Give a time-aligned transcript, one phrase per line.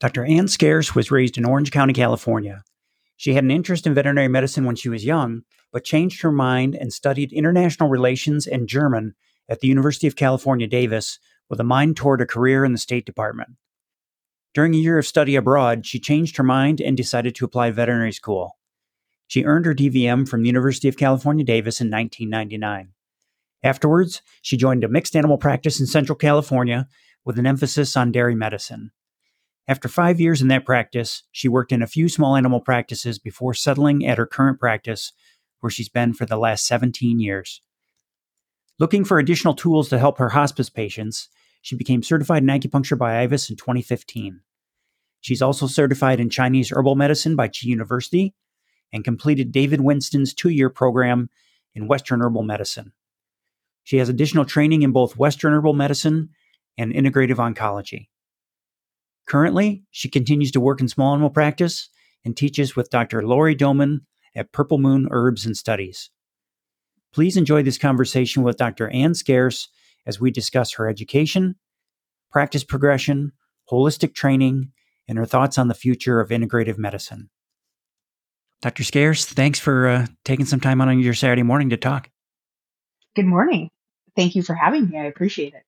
[0.00, 0.24] Dr.
[0.24, 2.64] Ann Scearce was raised in Orange County, California.
[3.16, 5.42] She had an interest in veterinary medicine when she was young,
[5.72, 9.14] but changed her mind and studied international relations and German
[9.46, 11.18] at the University of California, Davis,
[11.50, 13.50] with a mind toward a career in the State Department.
[14.54, 17.74] During a year of study abroad, she changed her mind and decided to apply to
[17.74, 18.56] veterinary school.
[19.26, 22.94] She earned her DVM from the University of California, Davis in 1999.
[23.62, 26.88] Afterwards, she joined a mixed animal practice in Central California
[27.22, 28.92] with an emphasis on dairy medicine.
[29.70, 33.54] After five years in that practice, she worked in a few small animal practices before
[33.54, 35.12] settling at her current practice,
[35.60, 37.62] where she's been for the last 17 years.
[38.80, 41.28] Looking for additional tools to help her hospice patients,
[41.62, 44.40] she became certified in acupuncture by IVAS in 2015.
[45.20, 48.34] She's also certified in Chinese herbal medicine by Chi University
[48.92, 51.30] and completed David Winston's two year program
[51.76, 52.92] in Western herbal medicine.
[53.84, 56.30] She has additional training in both Western herbal medicine
[56.76, 58.08] and integrative oncology.
[59.30, 61.88] Currently, she continues to work in small animal practice
[62.24, 63.22] and teaches with Dr.
[63.22, 64.00] Laurie Dohmen
[64.34, 66.10] at Purple Moon Herbs and Studies.
[67.12, 68.88] Please enjoy this conversation with Dr.
[68.88, 69.68] Ann Scearce
[70.04, 71.54] as we discuss her education,
[72.32, 73.30] practice progression,
[73.70, 74.72] holistic training,
[75.06, 77.30] and her thoughts on the future of integrative medicine.
[78.62, 78.82] Dr.
[78.82, 82.10] Scearce, thanks for uh, taking some time on your Saturday morning to talk.
[83.14, 83.70] Good morning.
[84.16, 84.98] Thank you for having me.
[84.98, 85.62] I appreciate it.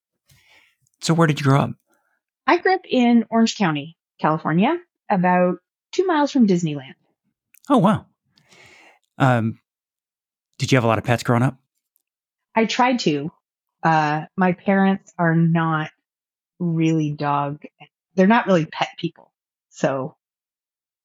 [0.99, 1.71] So, where did you grow up?
[2.45, 4.77] I grew up in Orange County, California,
[5.09, 5.57] about
[5.91, 6.95] two miles from Disneyland.
[7.69, 8.05] Oh, wow.
[9.17, 9.59] Um,
[10.57, 11.57] did you have a lot of pets growing up?
[12.55, 13.31] I tried to.
[13.81, 15.91] Uh, my parents are not
[16.59, 17.63] really dog,
[18.15, 19.31] they're not really pet people.
[19.69, 20.15] So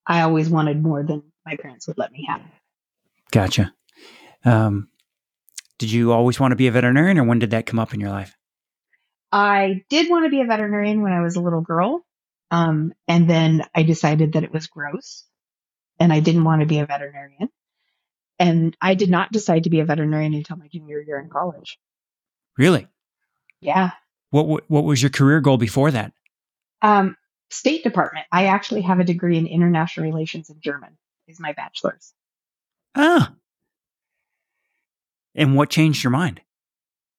[0.06, 2.42] I always wanted more than my parents would let me have.
[3.32, 3.72] Gotcha.
[4.44, 4.88] Um,
[5.78, 8.00] did you always want to be a veterinarian or when did that come up in
[8.00, 8.37] your life?
[9.30, 12.04] I did want to be a veterinarian when I was a little girl.
[12.50, 15.24] Um, and then I decided that it was gross
[16.00, 17.50] and I didn't want to be a veterinarian.
[18.38, 21.78] And I did not decide to be a veterinarian until my junior year in college.
[22.56, 22.86] Really?
[23.60, 23.90] Yeah.
[24.30, 26.12] What what was your career goal before that?
[26.82, 27.16] Um,
[27.50, 28.26] State Department.
[28.30, 30.96] I actually have a degree in international relations in German.
[31.26, 32.14] Is my bachelor's.
[32.94, 33.34] Ah.
[35.34, 36.40] And what changed your mind?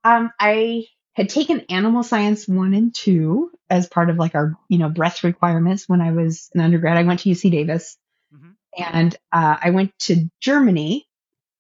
[0.04, 0.86] Um, I
[1.20, 5.26] had taken animal science one and two as part of like our, you know, breadth
[5.26, 6.96] requirements when I was an undergrad.
[6.96, 7.98] I went to UC Davis
[8.34, 8.52] mm-hmm.
[8.82, 11.06] and uh, I went to Germany.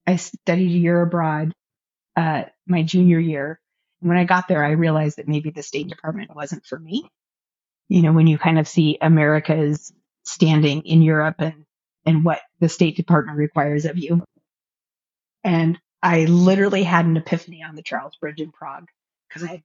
[0.07, 1.53] I studied a year abroad
[2.15, 3.59] uh, my junior year.
[3.99, 7.09] And when I got there, I realized that maybe the State Department wasn't for me.
[7.89, 9.91] You know, when you kind of see America's
[10.23, 11.65] standing in Europe and,
[12.05, 14.23] and what the State Department requires of you.
[15.43, 18.87] And I literally had an epiphany on the Charles Bridge in Prague
[19.29, 19.63] because I had,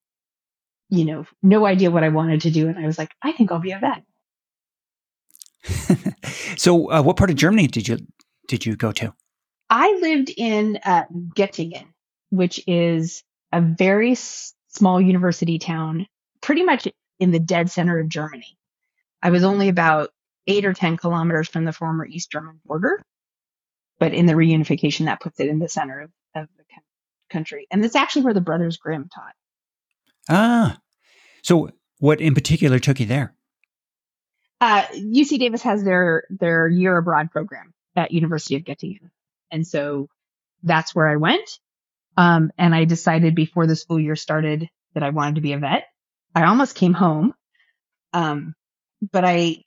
[0.91, 2.69] you know, no idea what I wanted to do.
[2.69, 4.05] And I was like, I think I'll be a vet.
[6.57, 7.99] so, uh, what part of Germany did you
[8.49, 9.15] did you go to?
[9.71, 11.05] I lived in uh,
[11.35, 11.87] Göttingen,
[12.31, 16.07] which is a very s- small university town,
[16.43, 16.87] pretty much
[17.19, 18.59] in the dead center of Germany.
[19.23, 20.11] I was only about
[20.47, 23.03] eight or 10 kilometers from the former East German border,
[23.99, 26.65] but in the reunification, that puts it in the center of, of the
[27.31, 27.67] country.
[27.71, 29.35] And it's actually where the Brothers Grimm taught.
[30.29, 30.79] Ah,
[31.43, 33.35] so what in particular took you there?
[34.61, 39.11] Uh, UC Davis has their their year abroad program at University of Göttingen,
[39.51, 40.09] and so
[40.63, 41.59] that's where I went.
[42.17, 45.59] Um, and I decided before the school year started that I wanted to be a
[45.59, 45.89] vet.
[46.35, 47.35] I almost came home,
[48.13, 48.55] um,
[49.13, 49.65] but I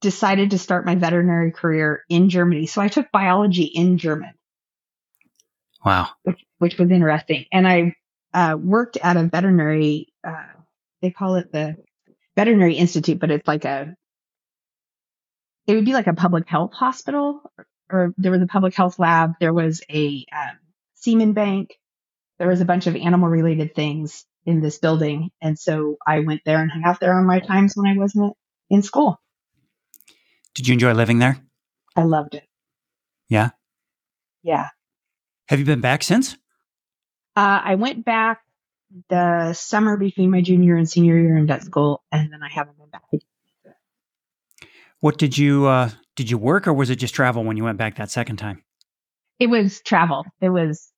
[0.00, 2.66] decided to start my veterinary career in Germany.
[2.66, 4.34] So I took biology in German.
[5.84, 7.94] Wow, which, which was interesting, and I
[8.32, 10.46] uh, worked at a veterinary, uh,
[11.02, 11.76] they call it the
[12.36, 13.94] veterinary institute, but it's like a,
[15.66, 18.98] it would be like a public health hospital or, or there was a public health
[18.98, 19.32] lab.
[19.40, 20.58] There was a um,
[20.94, 21.74] semen bank.
[22.38, 25.30] There was a bunch of animal related things in this building.
[25.42, 28.34] And so I went there and hung out there on my times when I wasn't
[28.70, 29.20] in school.
[30.54, 31.38] Did you enjoy living there?
[31.96, 32.44] I loved it.
[33.28, 33.50] Yeah.
[34.42, 34.68] Yeah.
[35.48, 36.36] Have you been back since?
[37.36, 38.42] Uh, I went back
[39.08, 42.76] the summer between my junior and senior year in vet school, and then I haven't
[42.76, 43.02] been back.
[45.00, 47.78] What did you uh, did you work, or was it just travel when you went
[47.78, 48.62] back that second time?
[49.38, 50.26] It was travel.
[50.40, 50.90] It was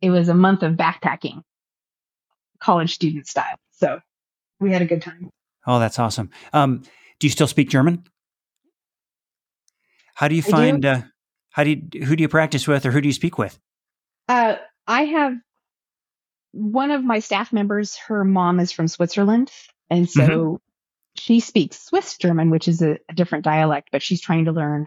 [0.00, 1.42] it was a month of backpacking,
[2.58, 3.56] college student style.
[3.72, 4.00] So
[4.58, 5.30] we had a good time.
[5.66, 6.30] Oh, that's awesome.
[6.52, 6.82] Um,
[7.20, 8.04] do you still speak German?
[10.14, 10.82] How do you find?
[10.82, 10.88] Do.
[10.88, 11.02] Uh,
[11.50, 13.58] how do you, who do you practice with, or who do you speak with?
[14.28, 14.56] Uh,
[14.88, 15.34] I have
[16.54, 19.50] one of my staff members, her mom is from Switzerland.
[19.90, 20.54] And so mm-hmm.
[21.16, 24.86] she speaks Swiss German, which is a, a different dialect, but she's trying to learn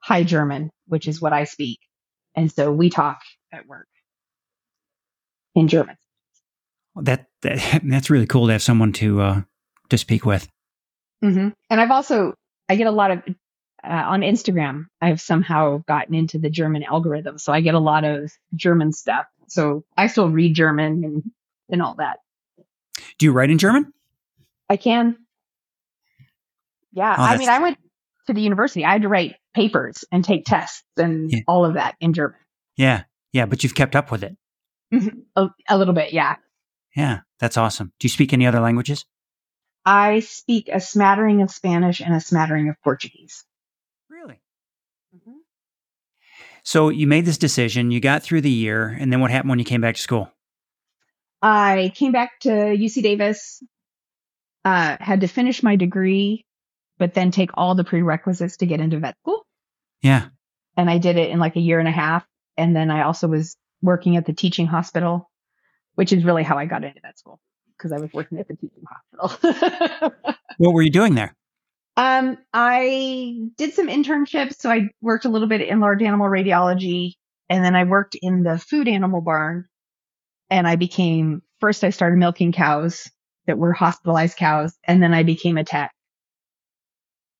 [0.00, 1.78] High German, which is what I speak.
[2.34, 3.20] And so we talk
[3.52, 3.86] at work
[5.54, 5.96] in German.
[6.96, 9.42] That, that that's really cool to have someone to uh,
[9.90, 10.48] to speak with.
[11.22, 11.48] Mm-hmm.
[11.70, 12.34] And I've also
[12.68, 13.22] I get a lot of
[13.84, 14.86] uh, on Instagram.
[15.00, 19.26] I've somehow gotten into the German algorithm, so I get a lot of German stuff.
[19.54, 21.30] So I still read German and
[21.70, 22.18] and all that.
[23.18, 23.92] Do you write in German?
[24.68, 25.16] I can.
[26.92, 27.78] Yeah, oh, I mean, I went
[28.26, 28.84] to the university.
[28.84, 31.40] I had to write papers and take tests and yeah.
[31.46, 32.38] all of that in German.
[32.76, 34.36] Yeah, yeah, but you've kept up with it.
[34.92, 35.20] Mm-hmm.
[35.36, 36.36] a, a little bit, yeah.
[36.96, 37.92] Yeah, that's awesome.
[37.98, 39.04] Do you speak any other languages?
[39.84, 43.44] I speak a smattering of Spanish and a smattering of Portuguese.
[44.08, 44.40] Really?
[45.14, 45.38] Mm-hmm.
[46.64, 49.58] So you made this decision, you got through the year, and then what happened when
[49.58, 50.32] you came back to school?
[51.42, 53.62] I came back to UC Davis,
[54.64, 56.46] uh, had to finish my degree,
[56.98, 59.44] but then take all the prerequisites to get into vet school.
[60.00, 60.28] Yeah.
[60.74, 62.24] And I did it in like a year and a half.
[62.56, 65.30] And then I also was working at the teaching hospital,
[65.96, 67.40] which is really how I got into vet school
[67.76, 70.32] because I was working at the teaching hospital.
[70.56, 71.34] what were you doing there?
[71.96, 74.56] Um, I did some internships.
[74.58, 77.14] So I worked a little bit in large animal radiology
[77.48, 79.66] and then I worked in the food animal barn
[80.50, 83.08] and I became, first I started milking cows
[83.46, 84.76] that were hospitalized cows.
[84.84, 85.92] And then I became a tech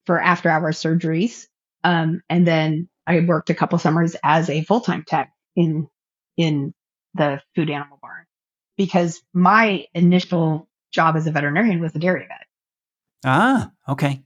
[0.06, 1.47] for after hours surgeries.
[1.83, 5.89] Um, and then I worked a couple summers as a full time tech in,
[6.37, 6.75] in
[7.15, 8.25] the food animal barn
[8.77, 12.47] because my initial job as a veterinarian was a dairy vet.
[13.25, 14.23] Ah, okay.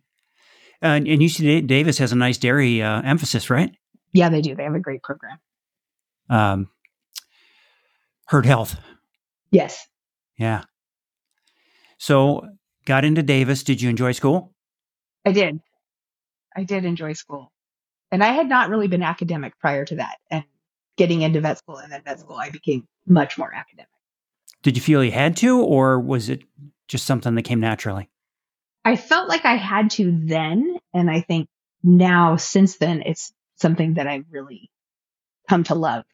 [0.82, 3.74] Uh, and UC Davis has a nice dairy uh, emphasis, right?
[4.12, 4.54] Yeah, they do.
[4.54, 5.38] They have a great program.
[6.30, 6.68] Um,
[8.26, 8.76] herd health.
[9.50, 9.86] Yes.
[10.38, 10.62] Yeah.
[11.98, 12.48] So,
[12.84, 13.64] got into Davis.
[13.64, 14.54] Did you enjoy school?
[15.26, 15.60] I did.
[16.56, 17.52] I did enjoy school.
[18.10, 20.18] And I had not really been academic prior to that.
[20.30, 20.44] And
[20.96, 23.88] getting into vet school and then vet school, I became much more academic.
[24.62, 26.42] Did you feel you had to, or was it
[26.88, 28.08] just something that came naturally?
[28.88, 30.78] I felt like I had to then.
[30.94, 31.50] And I think
[31.82, 34.70] now, since then, it's something that I've really
[35.46, 36.06] come to love.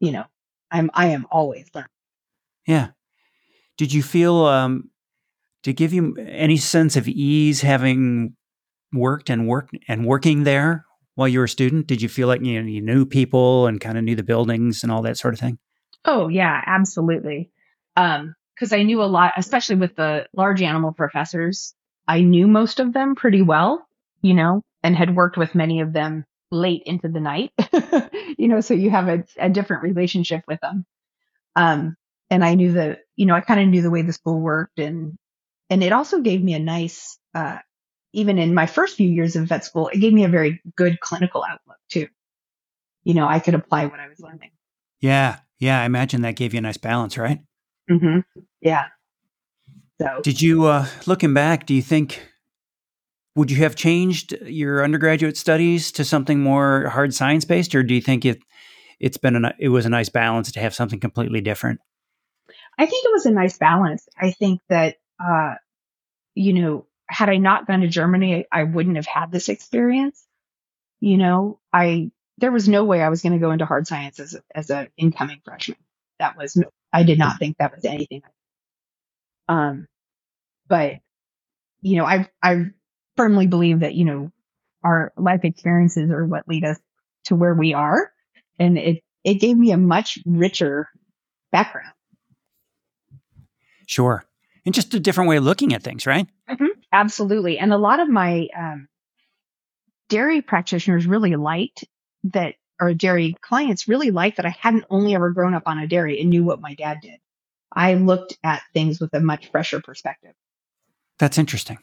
[0.00, 0.24] You know,
[0.70, 1.90] I'm, I am always learning.
[2.66, 2.88] Yeah.
[3.76, 4.88] Did you feel, um,
[5.64, 8.36] to give you any sense of ease having
[8.90, 11.88] worked and worked and working there while you were a student?
[11.88, 14.82] Did you feel like you, know, you knew people and kind of knew the buildings
[14.82, 15.58] and all that sort of thing?
[16.06, 17.50] Oh yeah, absolutely.
[17.96, 21.74] Um, because I knew a lot, especially with the large animal professors.
[22.08, 23.86] I knew most of them pretty well,
[24.22, 27.52] you know, and had worked with many of them late into the night,
[28.38, 30.86] you know, so you have a, a different relationship with them.
[31.54, 31.96] Um,
[32.30, 34.78] and I knew the, you know, I kind of knew the way the school worked
[34.78, 35.16] and,
[35.68, 37.58] and it also gave me a nice, uh,
[38.12, 41.00] even in my first few years of vet school, it gave me a very good
[41.00, 42.08] clinical outlook too.
[43.04, 44.50] You know, I could apply what I was learning.
[45.00, 45.40] Yeah.
[45.58, 45.80] Yeah.
[45.80, 47.40] I imagine that gave you a nice balance, right?
[47.90, 48.40] Mm-hmm.
[48.60, 48.86] Yeah.
[50.00, 52.22] So did you, uh, looking back, do you think,
[53.34, 57.94] would you have changed your undergraduate studies to something more hard science based, or do
[57.94, 58.38] you think it,
[58.98, 61.80] it's been a, it was a nice balance to have something completely different?
[62.78, 64.06] I think it was a nice balance.
[64.20, 65.54] I think that, uh,
[66.34, 70.26] you know, had I not gone to Germany, I, I wouldn't have had this experience.
[71.00, 74.18] You know, I, there was no way I was going to go into hard science
[74.18, 75.78] as, as an incoming freshman.
[76.18, 78.22] That was, no, I did not think that was anything.
[79.48, 79.86] Um,
[80.68, 80.94] but,
[81.80, 82.66] you know, I, I
[83.16, 84.32] firmly believe that, you know,
[84.82, 86.78] our life experiences are what lead us
[87.24, 88.10] to where we are.
[88.58, 90.88] And it, it gave me a much richer
[91.52, 91.92] background.
[93.86, 94.24] Sure.
[94.64, 96.26] And just a different way of looking at things, right?
[96.48, 96.80] Mm-hmm.
[96.92, 97.58] Absolutely.
[97.58, 98.88] And a lot of my um,
[100.08, 101.84] dairy practitioners really liked
[102.32, 105.86] that, or dairy clients really liked that I hadn't only ever grown up on a
[105.86, 107.18] dairy and knew what my dad did.
[107.72, 110.32] I looked at things with a much fresher perspective.
[111.18, 111.78] That's interesting.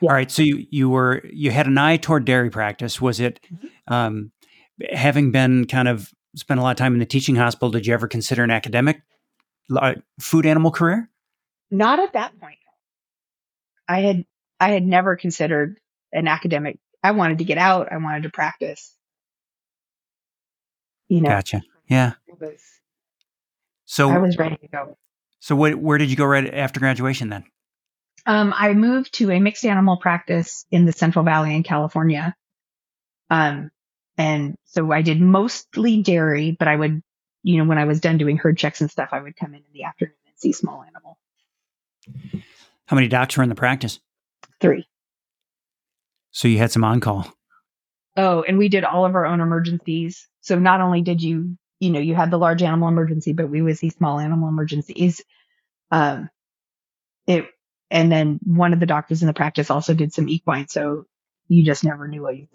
[0.00, 0.10] Yeah.
[0.10, 0.30] All right.
[0.30, 3.00] So you, you were, you had an eye toward dairy practice.
[3.00, 3.92] Was it, mm-hmm.
[3.92, 4.32] um,
[4.92, 7.94] having been kind of spent a lot of time in the teaching hospital, did you
[7.94, 9.02] ever consider an academic
[9.76, 11.10] uh, food animal career?
[11.70, 12.58] Not at that point.
[13.88, 14.24] I had
[14.60, 15.78] I had never considered
[16.12, 16.78] an academic.
[17.02, 17.92] I wanted to get out.
[17.92, 18.94] I wanted to practice.
[21.10, 21.28] You know.
[21.28, 21.62] Gotcha.
[21.88, 22.12] Yeah.
[22.40, 22.62] Was,
[23.84, 24.96] so I was ready to go.
[25.40, 27.44] So what, where did you go right after graduation then?
[28.26, 32.34] Um, I moved to a mixed animal practice in the Central Valley in California.
[33.28, 33.72] Um,
[34.16, 37.02] and so I did mostly dairy, but I would,
[37.42, 39.60] you know, when I was done doing herd checks and stuff, I would come in
[39.60, 41.18] in the afternoon and see small animal.
[42.86, 43.98] How many docs were in the practice?
[44.60, 44.86] Three.
[46.30, 47.26] So you had some on call.
[48.16, 50.28] Oh, and we did all of our own emergencies.
[50.40, 53.62] So not only did you, you know, you had the large animal emergency, but we
[53.62, 55.22] would see small animal emergencies.
[55.90, 56.28] Um,
[57.26, 57.46] it,
[57.90, 60.68] and then one of the doctors in the practice also did some equine.
[60.68, 61.06] So
[61.48, 62.48] you just never knew what you.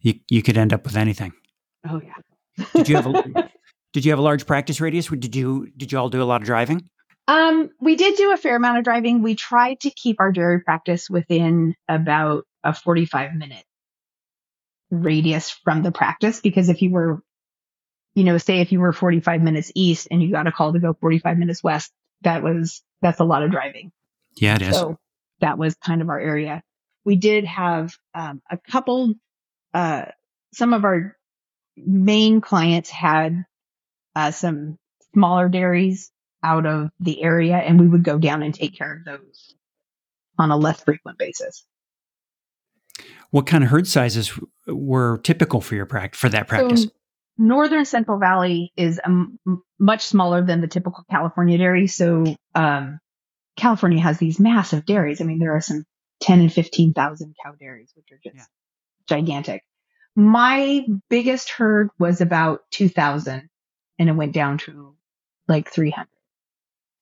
[0.00, 1.32] You you could end up with anything.
[1.88, 2.64] Oh yeah.
[2.74, 3.50] did you have a
[3.92, 5.08] Did you have a large practice radius?
[5.08, 6.88] Did you Did you all do a lot of driving?
[7.26, 9.22] Um, we did do a fair amount of driving.
[9.22, 13.64] We tried to keep our dairy practice within about a 45 minute
[14.90, 17.22] radius from the practice because if you were,
[18.14, 20.78] you know, say if you were 45 minutes east and you got a call to
[20.78, 21.92] go 45 minutes west,
[22.22, 23.92] that was, that's a lot of driving.
[24.36, 24.74] Yeah, it is.
[24.74, 24.98] So
[25.40, 26.62] that was kind of our area.
[27.04, 29.14] We did have um, a couple,
[29.72, 30.06] uh,
[30.52, 31.16] some of our
[31.76, 33.44] main clients had
[34.16, 34.78] uh, some
[35.14, 36.10] smaller dairies
[36.42, 39.54] out of the area and we would go down and take care of those
[40.38, 41.64] on a less frequent basis.
[43.30, 44.32] What kind of herd sizes
[44.66, 46.84] were typical for your practice for that practice?
[46.84, 46.90] So
[47.36, 49.38] Northern Central Valley is um,
[49.78, 51.86] much smaller than the typical California dairy.
[51.86, 52.98] So um,
[53.56, 55.20] California has these massive dairies.
[55.20, 55.84] I mean, there are some
[56.20, 58.44] 10 and 15,000 cow dairies, which are just yeah.
[59.08, 59.62] gigantic.
[60.16, 63.48] My biggest herd was about 2,000
[63.98, 64.96] and it went down to
[65.46, 66.08] like 300.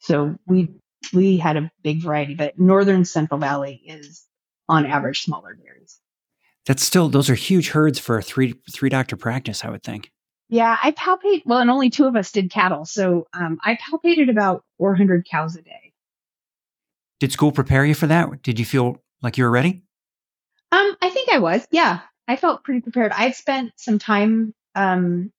[0.01, 0.69] So we
[1.13, 4.27] we had a big variety, but northern Central Valley is
[4.69, 5.99] on average smaller dairies.
[6.67, 10.11] That's still those are huge herds for a three three doctor practice, I would think.
[10.49, 14.31] Yeah, I palpate well, and only two of us did cattle, so um, I palpated
[14.31, 15.93] about 400 cows a day.
[17.19, 18.43] Did school prepare you for that?
[18.43, 19.83] Did you feel like you were ready?
[20.71, 21.67] Um, I think I was.
[21.71, 23.13] Yeah, I felt pretty prepared.
[23.13, 25.33] I'd spent some time um,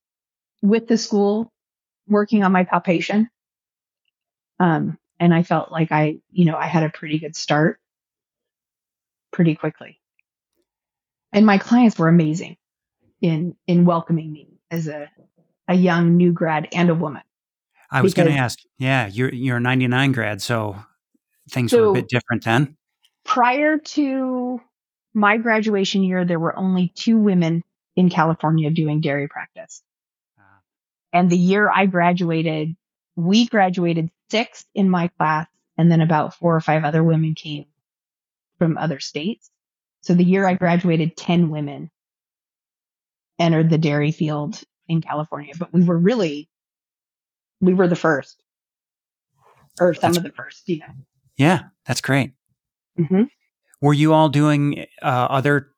[0.62, 1.52] with the school
[2.06, 3.30] working on my palpation.
[4.58, 7.78] Um, and I felt like I, you know, I had a pretty good start
[9.32, 9.97] pretty quickly.
[11.38, 12.56] And my clients were amazing
[13.20, 15.08] in, in welcoming me as a,
[15.68, 17.22] a young new grad and a woman.
[17.92, 20.42] I was going to ask, yeah, you're, you're a 99 grad.
[20.42, 20.74] So
[21.48, 22.76] things so were a bit different then.
[23.24, 24.60] Prior to
[25.14, 27.62] my graduation year, there were only two women
[27.94, 29.80] in California doing dairy practice.
[30.36, 30.42] Uh,
[31.12, 32.74] and the year I graduated,
[33.14, 37.66] we graduated sixth in my class, and then about four or five other women came
[38.58, 39.52] from other states.
[40.08, 41.90] So the year I graduated, 10 women
[43.38, 46.48] entered the dairy field in California, but we were really,
[47.60, 48.42] we were the first
[49.78, 50.86] or some that's, of the first, you know.
[51.36, 52.32] Yeah, that's great.
[52.98, 53.24] Mm-hmm.
[53.82, 55.72] Were you all doing uh, other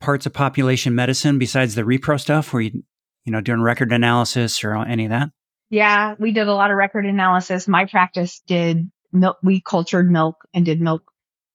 [0.00, 2.54] parts of population medicine besides the repro stuff?
[2.54, 2.84] Were you,
[3.26, 5.28] you know, doing record analysis or any of that?
[5.68, 7.68] Yeah, we did a lot of record analysis.
[7.68, 9.36] My practice did milk.
[9.42, 11.02] We cultured milk and did milk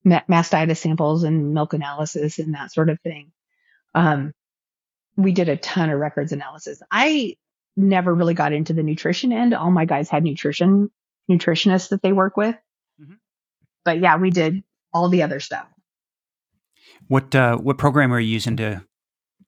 [0.05, 3.31] mastitis samples and milk analysis and that sort of thing.
[3.93, 4.33] Um,
[5.15, 6.81] we did a ton of records analysis.
[6.91, 7.35] I
[7.75, 9.53] never really got into the nutrition end.
[9.53, 10.89] All my guys had nutrition
[11.29, 12.55] nutritionists that they work with.
[13.01, 13.13] Mm-hmm.
[13.85, 14.63] But yeah, we did
[14.93, 15.67] all the other stuff.
[17.07, 18.83] What uh, what program are you using to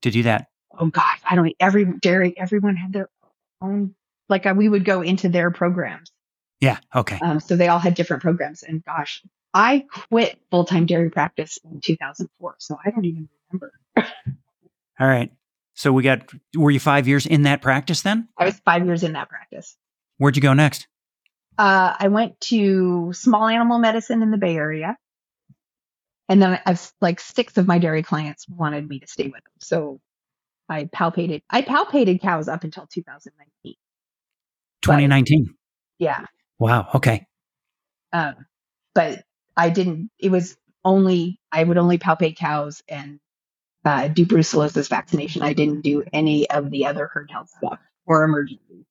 [0.01, 0.47] to do that?
[0.77, 1.53] Oh gosh, I don't.
[1.59, 3.09] Every dairy, everyone had their
[3.61, 3.95] own
[4.29, 6.11] like uh, we would go into their programs.
[6.59, 6.77] Yeah.
[6.95, 7.19] Okay.
[7.21, 8.63] Um, so they all had different programs.
[8.63, 12.55] And gosh, I quit full time dairy practice in 2004.
[12.59, 13.73] So I don't even remember.
[14.99, 15.31] all right.
[15.73, 18.27] So we got, were you five years in that practice then?
[18.37, 19.75] I was five years in that practice.
[20.17, 20.87] Where'd you go next?
[21.57, 24.97] Uh, I went to small animal medicine in the Bay Area.
[26.29, 29.53] And then I've like six of my dairy clients wanted me to stay with them.
[29.59, 29.99] So
[30.69, 33.75] I palpated, I palpated cows up until 2019.
[34.81, 35.45] 2019.
[35.45, 35.55] But,
[35.99, 36.25] yeah.
[36.57, 36.87] Wow.
[36.95, 37.25] Okay.
[38.13, 38.45] Um,
[38.95, 39.23] but
[39.55, 43.19] I didn't, it was only, I would only palpate cows and
[43.85, 45.41] uh, do brucellosis vaccination.
[45.41, 48.85] I didn't do any of the other herd health stuff or emergency.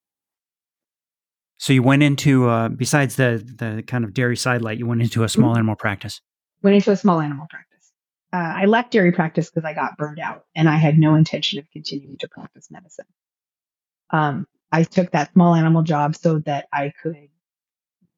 [1.58, 5.24] So you went into, uh, besides the, the kind of dairy sidelight, you went into
[5.24, 5.58] a small mm-hmm.
[5.58, 6.20] animal practice.
[6.62, 7.92] Went into a small animal practice.
[8.32, 11.58] Uh, I left dairy practice because I got burned out and I had no intention
[11.58, 13.06] of continuing to practice medicine.
[14.10, 17.28] Um, I took that small animal job so that I could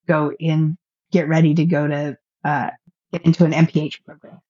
[0.07, 0.77] go in,
[1.11, 2.71] get ready to go to uh,
[3.13, 4.41] get into an MPH program.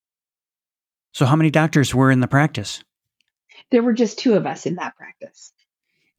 [1.13, 2.83] So, how many doctors were in the practice?
[3.71, 5.53] There were just two of us in that practice.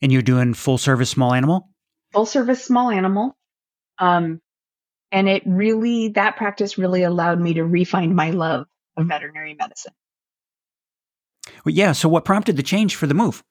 [0.02, 1.70] And you're doing full service small animal?
[2.12, 3.36] Full service small animal.
[3.98, 4.42] Um,
[5.12, 9.94] and it really, that practice really allowed me to refine my love of veterinary medicine.
[11.66, 11.94] Well, yeah.
[11.94, 13.44] So, what prompted the change for the move?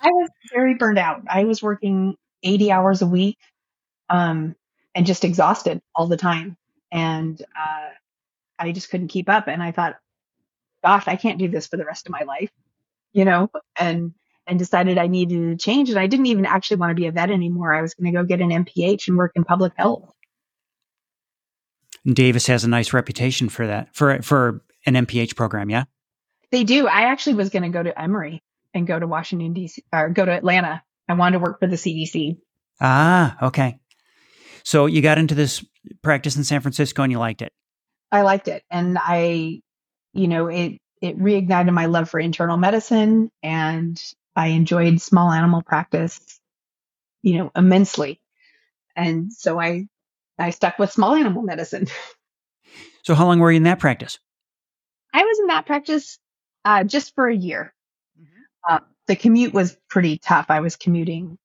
[0.00, 1.22] I was very burned out.
[1.28, 3.38] I was working 80 hours a week
[4.08, 4.54] um,
[4.94, 6.56] and just exhausted all the time.
[6.94, 7.90] And uh,
[8.58, 9.48] I just couldn't keep up.
[9.48, 9.96] And I thought,
[10.82, 12.50] gosh, I can't do this for the rest of my life,
[13.12, 14.14] you know, and,
[14.46, 15.90] and decided I needed to change.
[15.90, 17.74] And I didn't even actually want to be a vet anymore.
[17.74, 20.08] I was going to go get an MPH and work in public health.
[22.06, 25.70] Davis has a nice reputation for that, for, for an MPH program.
[25.70, 25.84] Yeah.
[26.52, 26.86] They do.
[26.86, 28.42] I actually was going to go to Emory
[28.74, 30.82] and go to Washington, D.C., or go to Atlanta.
[31.08, 32.36] I wanted to work for the CDC.
[32.80, 33.78] Ah, okay.
[34.64, 35.64] So you got into this
[36.02, 37.52] practice in San Francisco and you liked it.
[38.12, 38.62] I liked it.
[38.70, 39.60] And I,
[40.12, 44.00] you know, it, it reignited my love for internal medicine and
[44.36, 46.20] I enjoyed small animal practice,
[47.22, 48.20] you know, immensely.
[48.96, 49.86] And so I,
[50.38, 51.86] I stuck with small animal medicine.
[53.04, 54.18] So how long were you in that practice?
[55.12, 56.18] I was in that practice
[56.64, 57.72] uh, just for a year.
[58.18, 58.74] Mm-hmm.
[58.74, 60.46] Uh, the commute was pretty tough.
[60.48, 61.38] I was commuting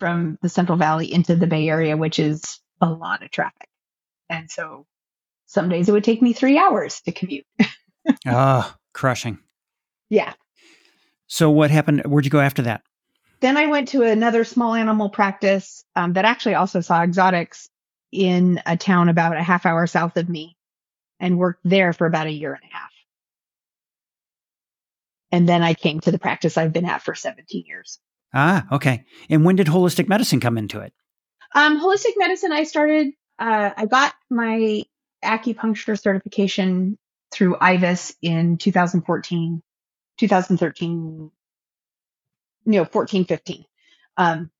[0.00, 3.68] from the Central Valley into the Bay Area, which is a lot of traffic.
[4.28, 4.86] And so
[5.46, 7.46] some days it would take me three hours to commute.
[8.26, 9.38] Ah, oh, crushing.
[10.08, 10.32] Yeah.
[11.26, 12.02] So what happened?
[12.06, 12.82] Where'd you go after that?
[13.40, 17.68] Then I went to another small animal practice um, that actually also saw exotics
[18.10, 20.56] in a town about a half hour south of me
[21.20, 22.90] and worked there for about a year and a half.
[25.30, 27.98] And then I came to the practice I've been at for 17 years.
[28.34, 29.04] Ah, okay.
[29.28, 30.92] And when did holistic medicine come into it?
[31.54, 34.82] Um, holistic medicine, I started, uh, I got my
[35.24, 36.98] acupuncture certification
[37.32, 39.62] through IVAS in 2014,
[40.18, 41.30] 2013,
[42.64, 43.64] you know, 14, 15.
[44.16, 44.50] Um,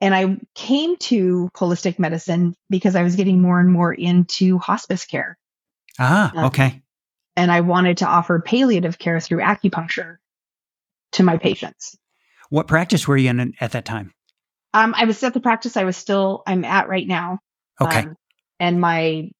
[0.00, 5.06] and I came to holistic medicine because I was getting more and more into hospice
[5.06, 5.38] care.
[5.98, 6.82] Ah, um, okay.
[7.36, 10.16] And I wanted to offer palliative care through acupuncture
[11.12, 11.96] to my patients.
[12.50, 14.12] What practice were you in at that time?
[14.74, 17.38] Um, I was at the practice I was still I'm at right now.
[17.80, 18.00] Okay.
[18.00, 18.16] Um,
[18.58, 19.30] and my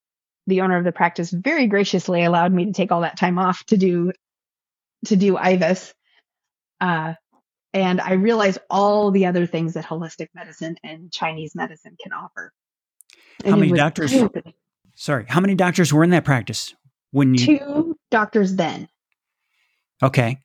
[0.46, 3.64] the owner of the practice very graciously allowed me to take all that time off
[3.66, 4.12] to do
[5.06, 5.92] to do IVAS.
[6.80, 7.14] Uh,
[7.73, 12.52] and I realized all the other things that holistic medicine and Chinese medicine can offer.
[13.45, 14.14] And how many doctors?
[14.95, 16.75] Sorry, how many doctors were in that practice
[17.12, 17.58] when you?
[17.58, 18.88] Two doctors then.
[20.02, 20.38] Okay.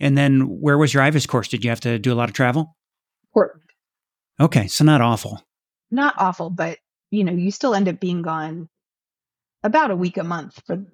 [0.00, 1.48] And then where was your IVAS course?
[1.48, 2.76] Did you have to do a lot of travel?
[3.32, 3.62] Portland.
[4.40, 5.42] Okay, so not awful.
[5.90, 6.78] Not awful, but
[7.10, 8.68] you know, you still end up being gone
[9.62, 10.84] about a week a month for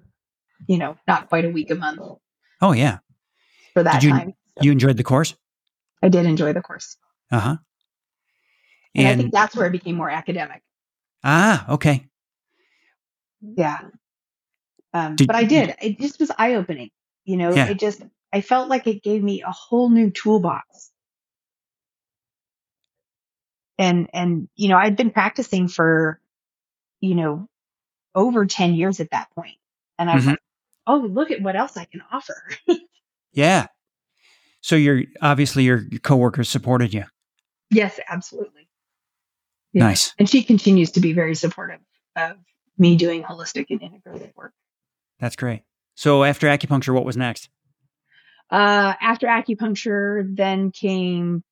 [0.67, 2.01] you know, not quite a week a month.
[2.61, 2.99] Oh yeah.
[3.73, 4.33] For that you, time.
[4.57, 4.63] So.
[4.63, 5.35] You enjoyed the course?
[6.03, 6.97] I did enjoy the course.
[7.31, 7.57] Uh-huh.
[8.95, 10.61] And, and I think that's where it became more academic.
[11.23, 12.05] Ah, okay.
[13.41, 13.79] Yeah.
[14.93, 15.75] Um, did, but I did.
[15.81, 16.89] It just was eye opening.
[17.23, 17.67] You know, yeah.
[17.69, 18.01] it just
[18.33, 20.91] I felt like it gave me a whole new toolbox.
[23.79, 26.19] And, and, you know, I'd been practicing for,
[26.99, 27.47] you know,
[28.13, 29.55] over 10 years at that point.
[29.97, 30.31] And I was mm-hmm.
[30.31, 30.39] like,
[30.85, 32.35] oh, look at what else I can offer.
[33.31, 33.67] yeah.
[34.61, 37.05] So you're obviously your, your coworkers supported you.
[37.71, 38.67] Yes, absolutely.
[39.73, 39.85] Yeah.
[39.85, 40.13] Nice.
[40.19, 41.79] And she continues to be very supportive
[42.15, 42.37] of
[42.77, 44.53] me doing holistic and integrative work.
[45.19, 45.63] That's great.
[45.95, 47.49] So after acupuncture, what was next?
[48.49, 51.43] Uh, after acupuncture, then came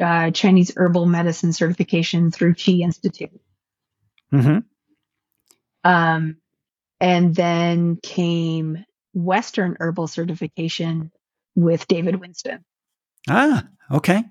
[0.00, 3.40] uh, Chinese herbal medicine certification through Chi Institute.
[4.32, 4.58] Mm-hmm.
[5.84, 6.36] Um,
[7.00, 8.84] and then came
[9.14, 11.10] Western herbal certification
[11.54, 12.64] with David Winston.
[13.28, 14.24] Ah, okay.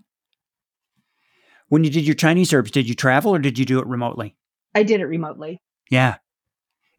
[1.69, 4.36] When you did your Chinese herbs, did you travel or did you do it remotely?
[4.73, 5.62] I did it remotely.
[5.89, 6.17] Yeah.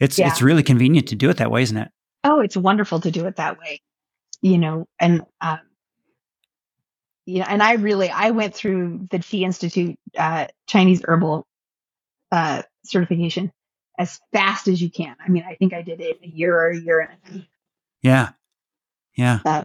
[0.00, 0.28] It's yeah.
[0.28, 1.88] it's really convenient to do it that way, isn't it?
[2.24, 3.80] Oh, it's wonderful to do it that way
[4.40, 5.60] you know, and, um,
[7.28, 11.46] you know, and I really, I went through the Chi Institute, uh, Chinese herbal,
[12.32, 13.52] uh, certification
[13.98, 15.14] as fast as you can.
[15.22, 17.46] I mean, I think I did it a year or a year and a half.
[18.00, 18.28] Yeah.
[19.14, 19.40] Yeah.
[19.44, 19.64] Uh,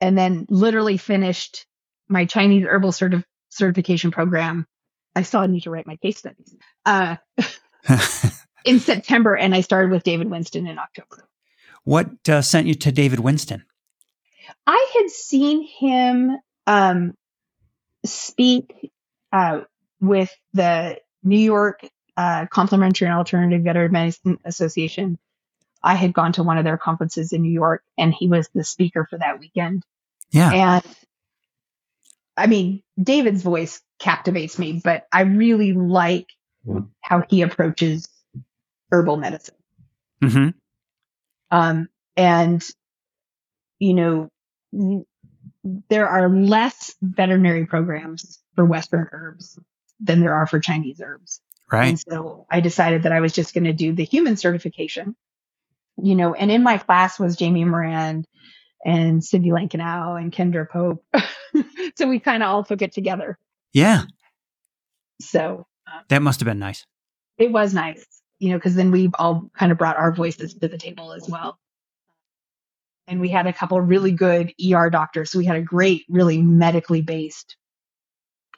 [0.00, 1.64] and then literally finished
[2.08, 4.66] my Chinese herbal certi- certification program.
[5.14, 6.56] I saw still need to write my case studies.
[6.84, 7.16] Uh,
[8.64, 11.28] in September, and I started with David Winston in October.
[11.84, 13.64] What uh, sent you to David Winston?
[14.66, 16.36] I had seen him
[16.68, 17.14] um,
[18.04, 18.92] speak
[19.32, 19.62] uh,
[20.00, 21.80] with the New York
[22.16, 25.18] uh, Complementary and Alternative Veterinary Medicine Association.
[25.82, 28.64] I had gone to one of their conferences in New York, and he was the
[28.64, 29.82] speaker for that weekend.
[30.30, 30.52] Yeah.
[30.52, 30.84] And
[32.36, 36.28] I mean, David's voice captivates me, but I really like
[37.00, 38.08] how he approaches
[38.92, 39.54] herbal medicine.
[40.22, 40.48] Mm-hmm.
[41.50, 42.62] Um, and,
[43.78, 44.28] you know,
[45.88, 49.58] there are less veterinary programs for Western herbs
[50.00, 51.40] than there are for Chinese herbs.
[51.70, 51.88] Right.
[51.88, 55.16] And so I decided that I was just going to do the human certification
[56.02, 58.24] you know, and in my class was Jamie Moran
[58.84, 61.04] and Cindy Lankenau and Kendra Pope.
[61.96, 63.38] so we kind of all took it together.
[63.72, 64.04] Yeah.
[65.20, 66.86] So um, that must have been nice.
[67.36, 68.04] It was nice,
[68.38, 71.28] you know, because then we all kind of brought our voices to the table as
[71.28, 71.58] well.
[73.08, 75.30] And we had a couple really good ER doctors.
[75.30, 77.56] So we had a great, really medically based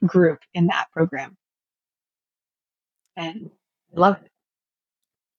[0.05, 1.37] group in that program.
[3.17, 3.51] And
[3.97, 4.31] I love it.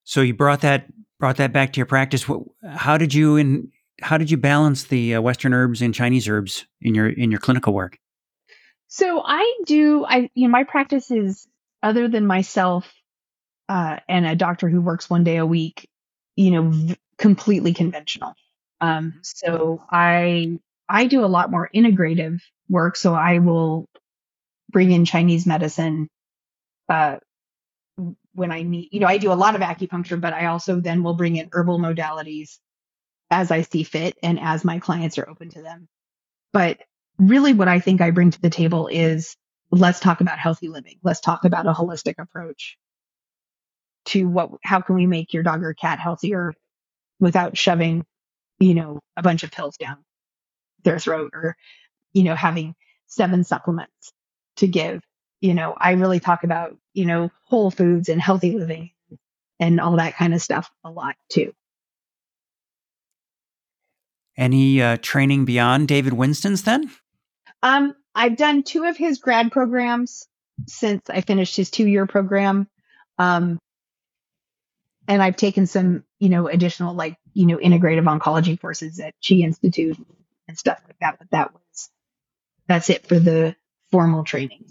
[0.04, 0.86] So you brought that
[1.19, 2.28] brought that back to your practice.
[2.28, 2.43] What?
[2.67, 3.71] How did you in
[4.02, 7.39] how did you balance the uh, Western herbs and Chinese herbs in your in your
[7.39, 7.97] clinical work?
[8.88, 10.06] So I do.
[10.06, 11.47] I you know my practice is
[11.84, 12.91] other than myself
[13.69, 15.88] uh, and a doctor who works one day a week.
[16.36, 18.34] You know, v- completely conventional.
[18.81, 22.97] Um, so I I do a lot more integrative work.
[22.97, 23.87] So I will
[24.71, 26.09] bring in Chinese medicine
[26.89, 27.17] uh,
[28.33, 28.89] when I need.
[28.91, 31.49] You know, I do a lot of acupuncture, but I also then will bring in
[31.51, 32.57] herbal modalities
[33.29, 35.87] as I see fit and as my clients are open to them.
[36.51, 36.79] But
[37.17, 39.37] really what I think I bring to the table is
[39.71, 40.99] let's talk about healthy living.
[41.03, 42.77] Let's talk about a holistic approach
[44.05, 46.53] to what, how can we make your dog or cat healthier
[47.19, 48.03] without shoving,
[48.62, 49.97] you know, a bunch of pills down
[50.84, 51.58] their throat or,
[52.13, 52.76] you know, having
[53.08, 54.13] seven supplements
[54.58, 55.02] to give.
[55.41, 58.91] You know, I really talk about, you know, whole foods and healthy living
[59.60, 61.54] and all that kind of stuff a lot too.
[64.38, 66.91] Any uh, training beyond David Winston's then?
[67.63, 70.28] Um, I've done two of his grad programs
[70.67, 72.67] since I finished his two year program.
[73.17, 73.60] Um,
[75.08, 79.35] and I've taken some, you know, additional like, you know, integrative oncology courses at Chi
[79.35, 79.97] Institute
[80.47, 81.17] and stuff like that.
[81.19, 81.89] But that was,
[82.67, 83.55] that's it for the
[83.91, 84.65] formal training.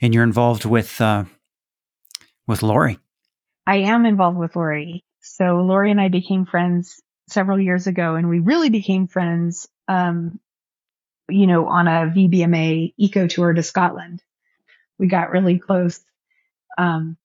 [0.00, 1.24] And you're involved with, uh,
[2.46, 2.98] with Laurie.
[3.66, 5.04] I am involved with Laurie.
[5.20, 9.68] So Laurie and I became friends several years ago, and we really became friends.
[9.88, 10.40] Um,
[11.28, 14.22] you know, on a VBMA eco tour to Scotland,
[14.98, 16.00] we got really close.
[16.76, 17.16] Um,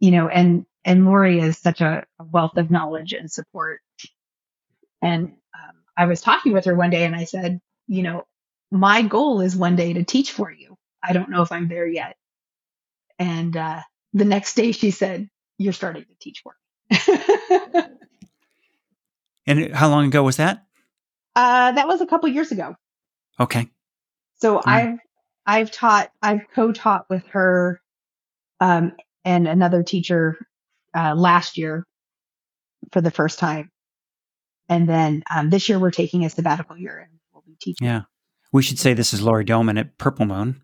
[0.00, 3.80] you know, and and Laurie is such a, a wealth of knowledge and support.
[5.02, 8.24] And um, I was talking with her one day, and I said, you know,
[8.70, 10.76] my goal is one day to teach for you.
[11.02, 12.16] I don't know if I'm there yet.
[13.18, 13.80] And uh,
[14.12, 16.54] the next day, she said, "You're starting to teach for
[16.90, 17.82] me."
[19.50, 20.64] And how long ago was that?
[21.34, 22.76] Uh, that was a couple years ago.
[23.40, 23.68] Okay.
[24.36, 24.62] So mm.
[24.64, 24.98] I've
[25.44, 27.80] I've taught I've co-taught with her
[28.60, 28.92] um,
[29.24, 30.38] and another teacher
[30.96, 31.84] uh, last year
[32.92, 33.70] for the first time,
[34.68, 37.86] and then um, this year we're taking a sabbatical year and we'll be teaching.
[37.86, 38.02] Yeah,
[38.52, 40.62] we should say this is Laurie Dohmen at Purple Moon.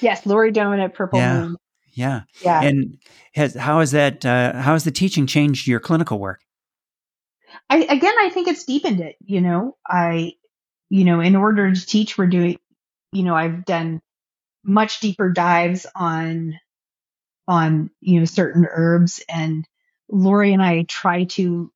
[0.00, 1.40] Yes, Laurie Dohmen at Purple yeah.
[1.40, 1.56] Moon.
[1.92, 2.62] Yeah, yeah.
[2.62, 2.98] And
[3.34, 6.40] has how has that uh, how has the teaching changed your clinical work?
[7.70, 9.16] I, again, I think it's deepened it.
[9.20, 10.32] You know, I,
[10.88, 12.58] you know, in order to teach, we're doing,
[13.12, 14.00] you know, I've done
[14.64, 16.54] much deeper dives on,
[17.48, 19.66] on, you know, certain herbs and
[20.10, 21.72] Laurie and I try to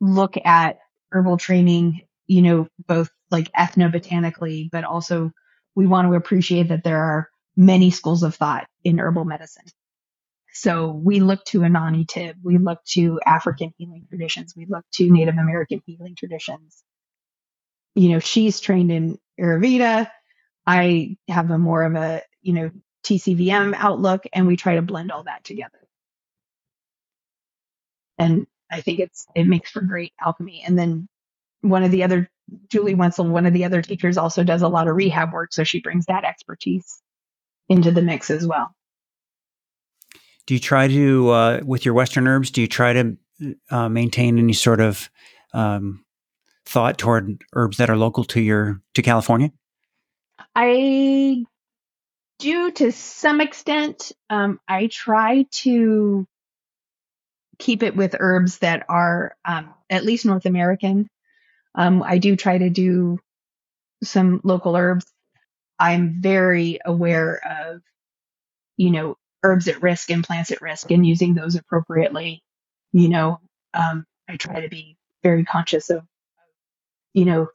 [0.00, 0.78] look at
[1.10, 5.32] herbal training, you know, both like ethnobotanically, but also
[5.74, 9.64] we want to appreciate that there are many schools of thought in herbal medicine.
[10.52, 15.10] So we look to Unani Tibb, we look to African healing traditions, we look to
[15.10, 16.84] Native American healing traditions.
[17.96, 20.08] You know, she's trained in Ayurveda.
[20.64, 22.70] I have a more of a, you know,
[23.04, 25.78] TCVM outlook, and we try to blend all that together.
[28.18, 30.62] And I think it's it makes for great alchemy.
[30.66, 31.08] And then
[31.60, 32.30] one of the other
[32.70, 35.64] Julie Wenzel, one of the other teachers, also does a lot of rehab work, so
[35.64, 37.00] she brings that expertise
[37.68, 38.74] into the mix as well.
[40.46, 43.16] Do you try to, uh, with your Western herbs, do you try to
[43.70, 45.08] uh, maintain any sort of
[45.54, 46.04] um,
[46.66, 49.50] thought toward herbs that are local to your to California?
[50.54, 51.44] I
[52.38, 54.12] do to some extent.
[54.30, 56.26] Um, I try to
[57.58, 61.08] keep it with herbs that are um, at least North American.
[61.74, 63.18] Um, I do try to do
[64.02, 65.06] some local herbs.
[65.78, 67.82] I'm very aware of,
[68.76, 72.42] you know, herbs at risk and plants at risk and using those appropriately.
[72.92, 73.40] You know,
[73.72, 76.04] um, I try to be very conscious of,
[77.12, 77.48] you know,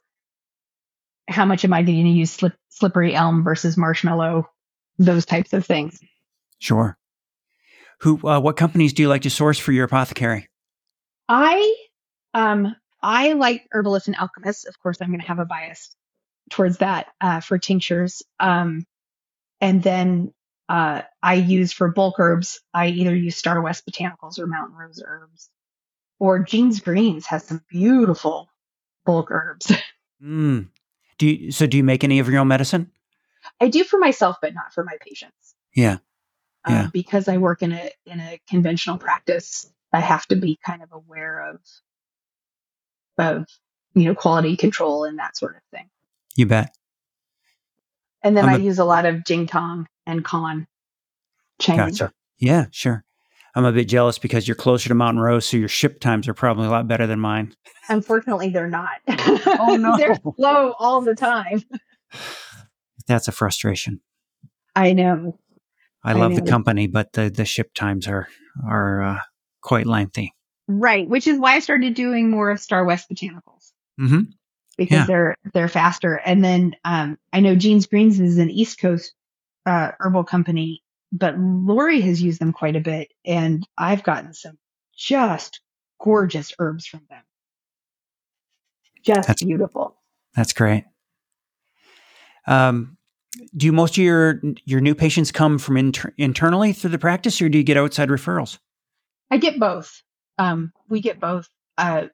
[1.27, 4.49] how much am I going to use slip, slippery elm versus marshmallow,
[4.99, 5.99] those types of things.
[6.59, 6.97] Sure.
[8.01, 10.47] Who, uh, what companies do you like to source for your apothecary?
[11.27, 11.75] I,
[12.33, 14.65] um, I like herbalists and alchemists.
[14.65, 15.95] Of course, I'm going to have a bias
[16.49, 18.21] towards that uh, for tinctures.
[18.39, 18.85] Um,
[19.61, 20.33] and then
[20.67, 25.49] uh, I use for bulk herbs, I either use Starwest Botanicals or Mountain Rose herbs.
[26.19, 28.49] Or Jean's Greens has some beautiful
[29.05, 29.71] bulk herbs.
[30.21, 30.67] Mm.
[31.17, 31.65] Do you, so?
[31.65, 32.91] Do you make any of your own medicine?
[33.61, 35.55] I do for myself, but not for my patients.
[35.75, 35.97] Yeah,
[36.65, 36.87] Um, Yeah.
[36.93, 40.91] because I work in a in a conventional practice, I have to be kind of
[40.91, 41.59] aware of
[43.17, 43.45] of
[43.93, 45.89] you know quality control and that sort of thing.
[46.35, 46.75] you bet.
[48.23, 50.67] And then I'm I a- use a lot of Jing Tang and Con
[51.59, 51.99] Chinese.
[51.99, 52.13] Gotcha.
[52.37, 53.03] Yeah, sure.
[53.55, 56.33] I'm a bit jealous because you're closer to Mountain Rose, so your ship times are
[56.33, 57.53] probably a lot better than mine.
[57.89, 58.99] Unfortunately, they're not.
[59.07, 59.97] Oh, no.
[59.97, 61.63] they're slow all the time.
[63.09, 63.99] That's a frustration.
[64.75, 65.37] I know.
[66.03, 68.27] I I love the company, but the, the ship times are
[68.65, 69.19] are uh,
[69.61, 70.33] quite lengthy.
[70.67, 74.21] Right, which is why I started doing more of Starwest Botanicals hmm
[74.77, 75.05] because Yeah.
[75.07, 76.15] they're they're faster.
[76.23, 79.13] And then um, I know Jean's Greens is an East Coast
[79.65, 84.57] uh, herbal company, but Laurie has used them quite a bit, and I've gotten some
[84.95, 85.59] just
[85.99, 87.23] gorgeous herbs from them.
[89.03, 89.95] Just That's- beautiful.
[90.35, 90.85] That's great.
[92.47, 92.97] Um,
[93.55, 97.49] do most of your your new patients come from inter- internally through the practice, or
[97.49, 98.59] do you get outside referrals?
[99.31, 100.01] I get both.
[100.37, 101.47] Um, we get both.
[101.77, 102.07] Uh,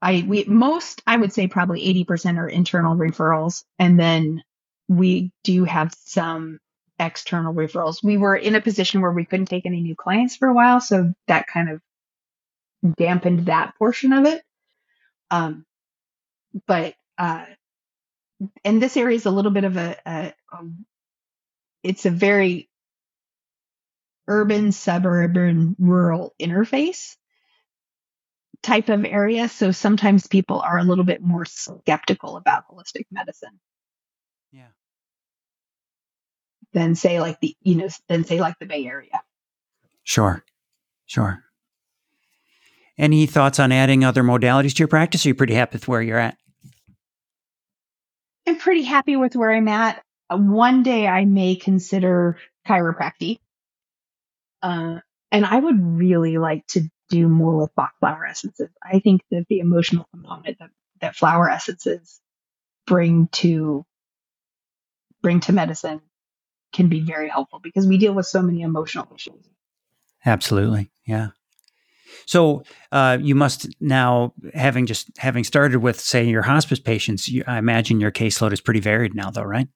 [0.00, 4.42] I we most I would say probably eighty percent are internal referrals, and then
[4.88, 6.58] we do have some
[6.98, 8.02] external referrals.
[8.02, 10.80] We were in a position where we couldn't take any new clients for a while,
[10.80, 11.80] so that kind of
[12.96, 14.42] dampened that portion of it.
[15.30, 15.64] Um,
[16.66, 17.44] but uh,
[18.64, 20.58] and this area is a little bit of a, a, a
[21.82, 22.68] it's a very
[24.28, 27.16] urban, suburban, rural interface
[28.62, 29.48] type of area.
[29.48, 33.58] So sometimes people are a little bit more skeptical about holistic medicine
[34.52, 34.68] Yeah.
[36.72, 39.22] than say like the, you know, than say like the Bay Area.
[40.04, 40.44] Sure,
[41.06, 41.44] sure.
[42.98, 45.24] Any thoughts on adding other modalities to your practice?
[45.24, 46.36] Are you pretty happy with where you're at?
[48.46, 50.02] I'm pretty happy with where I'm at.
[50.30, 53.38] Uh, One day I may consider chiropractic.
[54.62, 54.98] Uh,
[55.30, 58.70] and I would really like to do more with Bach flower essences.
[58.82, 62.20] I think that the emotional component that, that flower essences
[62.86, 63.84] bring to
[65.20, 66.00] bring to medicine
[66.72, 69.48] can be very helpful because we deal with so many emotional issues.
[70.24, 71.28] Absolutely, yeah.
[72.26, 77.44] So uh, you must now, having just having started with, say, your hospice patients, you,
[77.46, 79.68] I imagine your caseload is pretty varied now, though, right?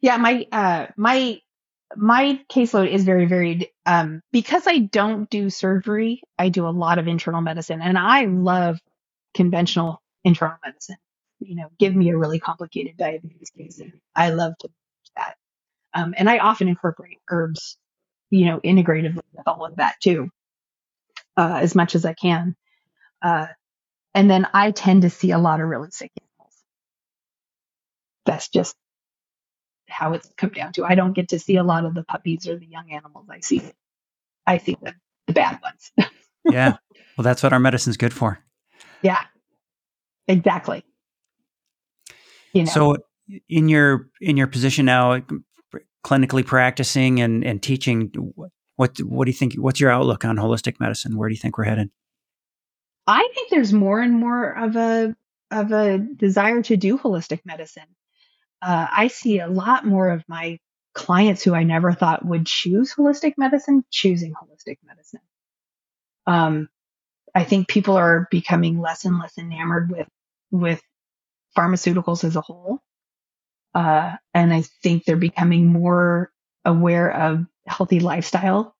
[0.00, 1.40] Yeah, my uh my
[1.96, 3.68] my caseload is very varied.
[3.86, 8.26] Um because I don't do surgery, I do a lot of internal medicine and I
[8.26, 8.78] love
[9.34, 10.96] conventional internal medicine.
[11.40, 13.80] You know, give me a really complicated diabetes case.
[14.14, 14.74] I love to do
[15.16, 15.36] that.
[15.94, 17.78] Um and I often incorporate herbs,
[18.30, 20.28] you know, integratively with all of that too.
[21.38, 22.56] Uh as much as I can.
[23.22, 23.46] Uh
[24.14, 26.54] and then I tend to see a lot of really sick animals.
[28.26, 28.76] That's just
[29.88, 30.84] how it's come down to.
[30.84, 33.26] I don't get to see a lot of the puppies or the young animals.
[33.30, 33.62] I see,
[34.46, 34.94] I see the,
[35.26, 35.92] the bad ones.
[36.50, 36.76] Yeah.
[37.16, 38.38] well, that's what our medicine's good for.
[39.02, 39.22] yeah,
[40.26, 40.84] exactly.
[42.54, 42.96] You know, So,
[43.48, 45.20] in your in your position now,
[46.04, 48.10] clinically practicing and and teaching,
[48.78, 49.54] what what do you think?
[49.54, 51.16] What's your outlook on holistic medicine?
[51.16, 51.90] Where do you think we're headed?
[53.08, 55.16] I think there's more and more of a
[55.50, 57.88] of a desire to do holistic medicine.
[58.62, 60.60] Uh, I see a lot more of my
[60.94, 65.22] clients who I never thought would choose holistic medicine choosing holistic medicine.
[66.28, 66.68] Um,
[67.34, 70.08] I think people are becoming less and less enamored with
[70.52, 70.80] with
[71.56, 72.78] pharmaceuticals as a whole,
[73.74, 76.30] uh, and I think they're becoming more
[76.64, 78.74] aware of healthy lifestyle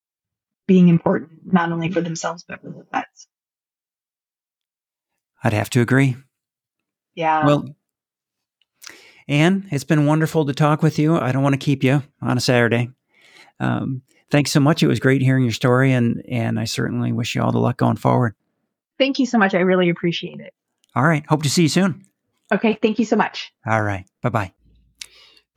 [0.66, 3.26] being important not only for themselves but for their pets.
[5.42, 6.16] I'd have to agree.
[7.14, 7.46] Yeah.
[7.46, 7.74] Well,
[9.28, 11.18] Ann, it's been wonderful to talk with you.
[11.18, 12.90] I don't want to keep you on a Saturday.
[13.60, 14.82] Um, thanks so much.
[14.82, 17.76] It was great hearing your story, and and I certainly wish you all the luck
[17.76, 18.34] going forward.
[18.98, 19.54] Thank you so much.
[19.54, 20.54] I really appreciate it.
[20.94, 21.24] All right.
[21.28, 22.04] Hope to see you soon.
[22.52, 22.78] Okay.
[22.80, 23.52] Thank you so much.
[23.66, 24.06] All right.
[24.22, 24.52] Bye bye.